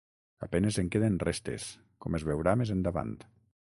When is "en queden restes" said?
0.83-1.67